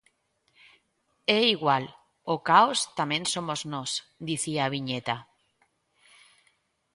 [1.39, 1.85] "É igual,
[2.33, 3.91] o caos tamén somos nós",
[4.29, 5.15] dicía a viñeta.